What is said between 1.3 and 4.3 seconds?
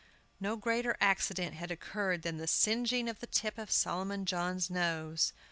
had occurred than the singeing of the tip of Solomon